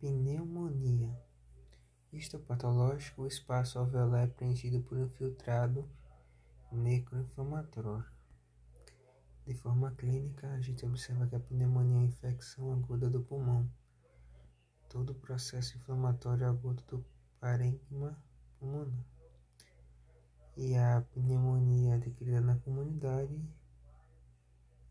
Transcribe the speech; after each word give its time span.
Pneumonia. 0.00 1.12
Histopatológico, 2.12 3.22
o 3.22 3.26
espaço 3.26 3.80
alveolar 3.80 4.22
é 4.22 4.26
preenchido 4.28 4.80
por 4.80 4.96
um 4.96 5.08
filtrado 5.08 5.90
necroinflamatório. 6.70 8.04
De 9.44 9.54
forma 9.54 9.90
clínica, 9.96 10.52
a 10.52 10.60
gente 10.60 10.86
observa 10.86 11.26
que 11.26 11.34
a 11.34 11.40
pneumonia 11.40 11.96
é 11.96 11.98
uma 11.98 12.06
infecção 12.06 12.72
aguda 12.72 13.10
do 13.10 13.24
pulmão. 13.24 13.68
Todo 14.88 15.10
o 15.10 15.14
processo 15.16 15.76
inflamatório 15.76 16.46
agudo 16.46 16.80
do 16.86 17.04
parênquima 17.40 18.16
pulmonar. 18.60 19.04
E 20.56 20.76
a 20.76 21.04
pneumonia 21.12 21.96
adquirida 21.96 22.40
na 22.40 22.54
comunidade, 22.58 23.36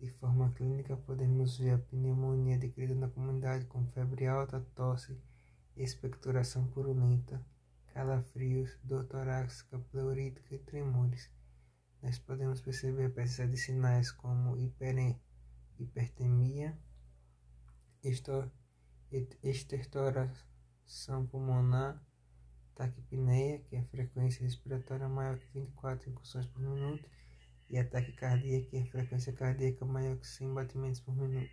De 0.01 0.09
forma 0.13 0.51
clínica, 0.53 0.97
podemos 0.97 1.59
ver 1.59 1.75
a 1.75 1.77
pneumonia 1.77 2.55
adquirida 2.55 2.95
na 2.95 3.07
comunidade 3.07 3.65
com 3.67 3.85
febre 3.85 4.25
alta, 4.25 4.59
tosse, 4.73 5.15
expectoração 5.77 6.65
purulenta, 6.69 7.45
calafrios, 7.93 8.79
dor 8.83 9.05
torácica, 9.05 9.77
pleurítica 9.91 10.55
e 10.55 10.57
tremores. 10.57 11.29
Nós 12.01 12.17
podemos 12.17 12.59
perceber 12.61 13.05
a 13.05 13.09
presença 13.11 13.47
de 13.47 13.57
sinais 13.57 14.11
como 14.11 14.57
hipertemia, 15.77 16.75
estertoração 19.43 21.27
pulmonar, 21.27 22.03
taquipneia, 22.73 23.59
que 23.59 23.75
é 23.75 23.79
a 23.81 23.85
frequência 23.85 24.41
respiratória 24.41 25.07
maior 25.07 25.37
que 25.37 25.45
24 25.53 26.09
incursões 26.09 26.47
por 26.47 26.59
minuto, 26.59 27.07
e 27.71 27.79
a 27.79 27.87
taquicardia, 27.87 28.65
que 28.65 28.75
é 28.75 28.81
a 28.81 28.85
frequência 28.85 29.31
cardíaca 29.31 29.85
maior 29.85 30.17
que 30.17 30.27
100 30.27 30.53
batimentos 30.53 30.99
por 30.99 31.15
minuto. 31.15 31.49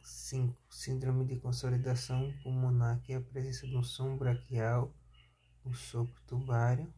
5. 0.00 0.56
Síndrome 0.70 1.24
de 1.24 1.40
consolidação 1.40 2.32
pulmonar, 2.44 3.02
que 3.02 3.12
é 3.12 3.16
a 3.16 3.20
presença 3.20 3.66
de 3.66 3.76
um 3.76 3.82
som 3.82 4.16
braquial, 4.16 4.94
um 5.66 5.74
sopro 5.74 6.22
tubário, 6.24 6.94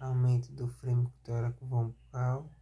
aumento 0.00 0.52
do 0.52 0.66
frêmico 0.66 1.14
tóraco 1.22 1.64
vocal, 1.64 2.52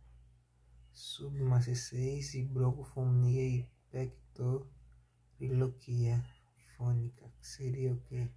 submaciez 0.93 2.35
e 2.35 2.45
broncofonia 2.45 3.49
e 3.49 3.67
pectoriloquia 3.91 6.23
fônica, 6.77 7.33
que 7.41 7.47
seria 7.47 7.95
o 7.95 8.01
que? 8.03 8.31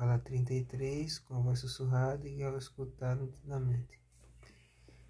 Fala 0.00 0.18
33, 0.18 1.18
com 1.18 1.34
a 1.34 1.40
voz 1.40 1.58
sussurrada 1.58 2.26
e 2.26 2.42
ao 2.42 2.56
escutar 2.56 3.14
nitidamente. 3.16 4.00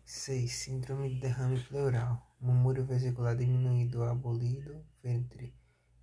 6. 0.05 0.53
Síndrome 0.53 1.15
de 1.15 1.21
derrame 1.21 1.61
pleural. 1.61 2.21
Murmúrio 2.41 2.85
vesicular 2.85 3.37
diminuído 3.37 4.01
ou 4.01 4.09
abolido, 4.09 4.85
ventre 5.01 5.55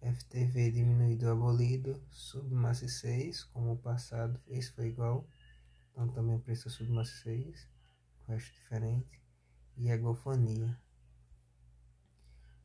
FTV 0.02 0.72
diminuído 0.72 1.26
ou 1.26 1.34
abolido, 1.34 2.02
submaciez, 2.10 3.44
como 3.44 3.74
o 3.74 3.78
passado, 3.78 4.40
esse 4.48 4.72
foi 4.72 4.88
igual 4.88 5.28
então 5.92 6.08
também 6.08 6.38
o 6.38 6.40
preço 6.40 6.70
subma 6.70 7.04
6, 7.04 7.68
o 8.22 8.32
resto 8.32 8.54
diferente, 8.54 9.22
e 9.76 9.90
egofonia. 9.90 10.80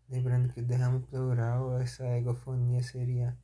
Lembrando 0.08 0.52
que 0.52 0.60
o 0.60 0.64
derrame 0.64 1.00
pleural, 1.00 1.80
essa 1.80 2.06
egofonia 2.16 2.80
seria 2.80 3.36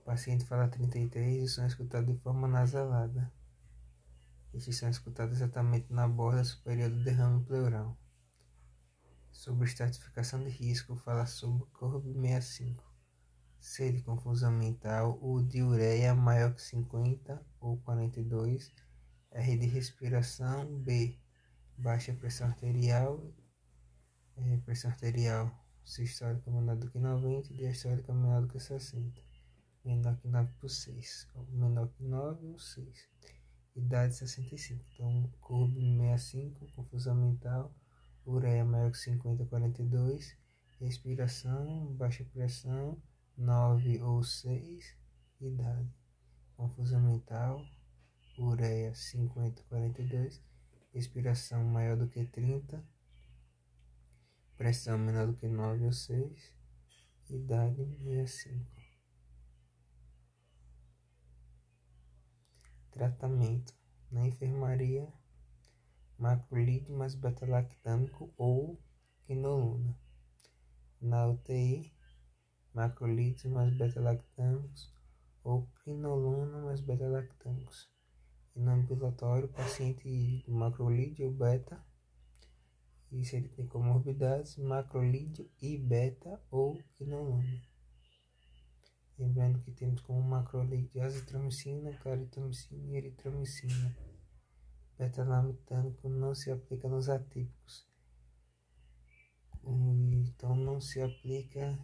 o 0.00 0.04
paciente 0.04 0.44
fala 0.44 0.68
33 0.68 1.42
e 1.44 1.48
são 1.48 1.66
escutados 1.66 2.12
de 2.12 2.20
forma 2.20 2.48
nasalada. 2.48 3.30
Estes 4.52 4.78
são 4.78 4.88
escutados 4.88 5.36
exatamente 5.36 5.92
na 5.92 6.08
borda 6.08 6.42
superior 6.42 6.90
do 6.90 7.04
derrame 7.04 7.44
pleural. 7.44 7.96
Sobre 9.30 9.66
estratificação 9.66 10.42
de 10.42 10.50
risco, 10.50 10.96
fala 10.96 11.26
sobre 11.26 11.66
CORB 11.72 12.14
65. 12.14 12.82
C 13.60 13.92
de 13.92 14.02
confusão 14.02 14.50
mental, 14.50 15.18
o 15.20 15.42
diureia 15.42 16.14
maior 16.14 16.54
que 16.54 16.62
50 16.62 17.40
ou 17.60 17.76
42 17.78 18.72
R 19.30 19.58
de 19.58 19.66
respiração, 19.66 20.66
B, 20.78 21.16
baixa 21.76 22.14
pressão 22.14 22.48
arterial, 22.48 23.22
é, 24.36 24.56
pressão 24.64 24.90
arterial 24.90 25.54
sistólica 25.84 26.50
menor 26.50 26.76
do 26.76 26.90
que 26.90 26.98
90 26.98 27.52
e 27.52 27.56
diastólica 27.56 28.14
menor 28.14 28.42
do 28.42 28.48
que 28.48 28.58
60, 28.58 29.29
menor 29.84 30.16
que 30.18 30.28
9 30.28 30.52
por 30.60 30.68
6, 30.68 31.28
menor 31.50 31.88
que 31.88 32.02
9 32.02 32.46
ou 32.46 32.58
6, 32.58 33.08
idade 33.74 34.14
65, 34.14 34.84
então 34.92 35.30
curva 35.40 35.74
65, 35.74 36.66
confusão 36.72 37.14
mental, 37.14 37.74
ureia 38.26 38.64
maior 38.64 38.90
que 38.90 38.98
50 38.98 39.44
42, 39.46 40.36
respiração, 40.80 41.94
baixa 41.94 42.24
pressão, 42.24 43.00
9 43.36 44.02
ou 44.02 44.22
6, 44.22 44.96
idade, 45.40 45.90
confusão 46.56 47.00
mental, 47.00 47.64
ureia 48.38 48.92
50-42, 48.92 50.40
respiração 50.92 51.64
maior 51.64 51.96
do 51.96 52.08
que 52.08 52.24
30, 52.24 52.84
pressão 54.56 54.98
menor 54.98 55.26
do 55.26 55.34
que 55.34 55.48
9 55.48 55.84
ou 55.84 55.92
6, 55.92 56.54
idade 57.30 57.86
65. 58.02 58.79
Tratamento 63.00 63.72
na 64.12 64.26
enfermaria, 64.26 65.10
macrolide 66.18 66.92
mais 66.92 67.14
beta-lactâmico 67.14 68.30
ou 68.36 68.78
quinolona. 69.24 69.98
Na 71.00 71.26
UTI, 71.26 71.90
macrolides 72.74 73.46
mais 73.46 73.74
beta-lactâmicos 73.74 74.92
ou 75.42 75.66
quinolona 75.82 76.58
mais 76.58 76.82
beta-lactâmicos 76.82 77.88
no 78.54 78.70
ambulatório, 78.70 79.48
paciente 79.48 80.44
macrolídeo 80.46 81.30
beta, 81.30 81.82
e 83.10 83.24
se 83.24 83.34
ele 83.34 83.48
tem 83.48 83.66
comorbidades, 83.66 84.58
macrolídeo 84.58 85.50
e 85.62 85.78
beta 85.78 86.38
ou 86.50 86.76
quinolona. 86.98 87.69
Lembrando 89.20 89.60
que 89.60 89.70
temos 89.70 90.00
como 90.00 90.22
macrolídeo 90.22 91.02
azitromicina, 91.02 91.92
claritromicina 91.98 92.86
e 92.86 92.96
eritromicina. 92.96 93.94
beta-lamitânico 94.96 96.08
não 96.08 96.34
se 96.34 96.50
aplica 96.50 96.88
nos 96.88 97.10
atípicos. 97.10 97.86
Então 99.62 100.56
não 100.56 100.80
se 100.80 101.02
aplica 101.02 101.78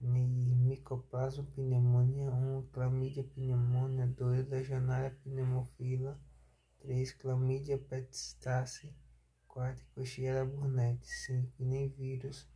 em 0.00 0.28
Mycoplasma 0.66 1.44
pneumonia 1.54 2.32
1, 2.32 2.66
Clamídia 2.72 3.22
pneumonia 3.22 4.08
2, 4.08 4.48
Legionária 4.48 5.16
pneumofila 5.22 6.20
3, 6.80 7.12
Clamídia 7.12 7.78
petestace 7.78 8.92
4, 9.46 9.86
Coxiella 9.94 10.44
burnetti 10.44 11.06
5, 11.06 11.52
e 11.60 11.64
nem 11.64 11.88
vírus 11.90 12.50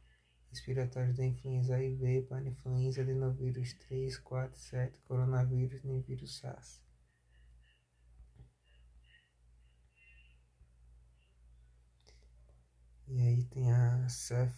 respiratórios 0.52 1.16
da 1.16 1.24
influenza 1.24 1.76
A 1.76 1.82
e 1.82 1.96
B, 1.96 2.22
parainfluenza, 2.28 3.00
adenovírus 3.00 3.72
3, 3.72 4.18
4, 4.18 4.60
7, 4.60 4.98
coronavírus, 5.08 5.82
nem 5.82 6.02
vírus 6.02 6.38
SARS. 6.38 6.82
E 13.08 13.20
aí 13.22 13.44
tem 13.44 13.72
a 13.72 14.06
cef, 14.10 14.54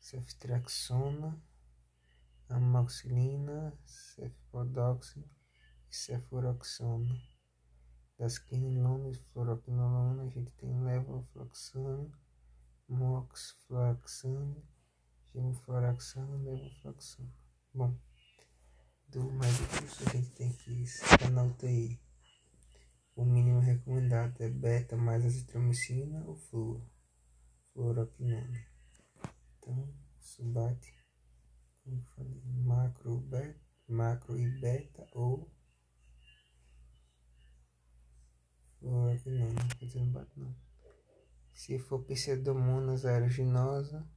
ceftriaxona, 0.00 1.36
amoxicilina, 2.48 3.76
cefpodoxina 3.84 5.26
e 5.90 5.96
cefuroxona. 5.96 7.20
Das 8.16 8.38
quinolonas 8.38 9.16
e 9.16 9.22
fluoroquinolona, 9.32 10.22
a 10.22 10.28
gente 10.28 10.52
tem 10.52 10.80
levofloxana, 10.84 12.10
moxifloxacina, 12.88 14.56
gemfloraxana, 15.32 16.36
levofloxana. 16.38 17.32
Bom, 17.74 17.94
do 19.08 19.30
mais 19.32 19.56
curso 19.58 20.08
a 20.08 20.12
gente 20.12 20.30
tem 20.30 20.52
que 20.52 20.84
na 21.30 21.44
UTI. 21.44 22.00
O 23.14 23.24
mínimo 23.24 23.60
recomendado 23.60 24.40
é 24.42 24.48
beta 24.48 24.96
mais 24.96 25.24
azitromicina 25.24 26.24
ou 26.24 26.36
flúor. 26.36 26.82
Então, 29.58 29.94
subate, 30.20 30.92
como 31.84 32.02
falei, 32.16 32.42
macro, 32.44 33.18
beta, 33.20 33.60
macro 33.88 34.38
e 34.38 34.60
beta 34.60 35.08
ou 35.12 35.50
fluoroquinona. 38.78 39.68
Quer 39.78 39.86
dizer, 39.86 40.00
não 40.00 40.12
bate 40.12 40.40
não. 40.40 40.56
Se 41.58 41.76
for 41.76 42.04
Pseudomonas 42.06 43.04
aeruginosa, 43.04 44.08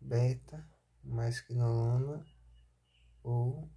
beta, 0.00 0.64
mais 1.02 1.40
quinolona 1.40 2.24
ou 3.24 3.68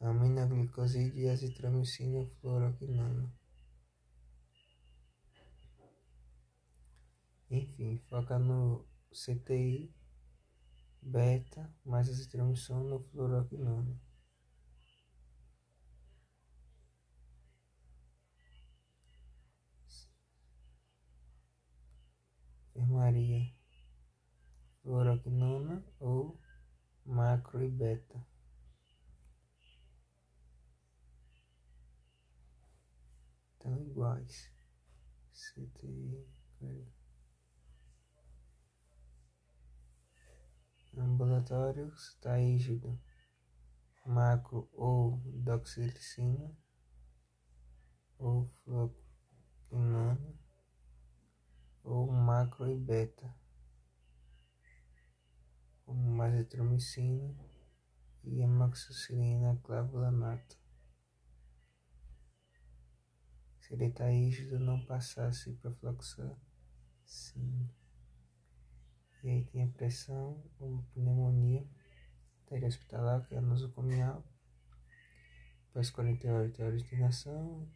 aminoglicoside 0.00 1.20
e 1.20 1.28
azitromicina 1.28 2.26
fluoroquinona. 2.40 3.30
Enfim, 7.50 7.98
foca 8.08 8.38
no 8.38 8.88
CTI, 9.12 9.94
beta, 11.02 11.70
mais 11.84 12.08
azitromicina 12.08 12.94
ou 12.94 13.04
fluoroquinona. 13.10 14.05
Enfermaria, 22.96 23.52
fluoroquinona 24.82 25.84
ou 26.00 26.40
macro 27.04 27.62
e 27.62 27.70
beta. 27.70 28.26
Estão 33.52 33.78
iguais. 33.82 34.50
CTI. 35.32 36.26
Ambulatório 40.96 41.92
está 41.94 42.38
rígido. 42.38 42.98
Macro 44.06 44.68
ou 44.72 45.20
doxiricina 45.26 46.56
ou 48.18 48.48
fluoroquinona 48.64 50.45
ou 51.86 52.10
macro 52.10 52.68
e 52.68 52.76
beta, 52.76 53.32
como 55.84 56.20
azitromicina 56.20 57.32
e 58.24 58.42
amoxicilina 58.42 59.56
clavulanato. 59.62 60.58
Se 63.60 63.74
ele 63.74 63.86
está 63.86 64.08
rígido, 64.08 64.58
não 64.58 64.84
passasse 64.84 65.52
para 65.54 65.72
fluxar, 65.74 66.36
sim. 67.04 67.70
E 69.22 69.28
aí 69.28 69.44
tem 69.46 69.62
a 69.62 69.68
pressão, 69.68 70.44
ou 70.58 70.82
pneumonia, 70.92 71.68
artéria 72.42 72.68
hospitalar, 72.68 73.26
que 73.26 73.34
é 73.34 73.38
a 73.38 73.40
nosocomial, 73.40 74.24
após 75.70 75.90
48 75.90 76.62
horas 76.62 76.82
de 76.82 76.86
internação, 76.86 77.68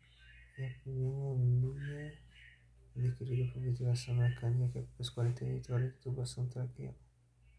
e 0.59 0.65
a 0.65 0.79
pneumonia 0.81 2.30
adquirida 2.97 3.51
por 3.53 3.61
ventilação 3.63 4.15
mecânica 4.15 4.81
após 4.81 5.11
48 5.11 5.73
horas 5.73 5.93
de 5.93 5.99
tubação 5.99 6.47
traqueal. 6.47 6.95